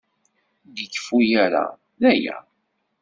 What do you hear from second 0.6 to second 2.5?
Ur d-ikeffu ara, d aya.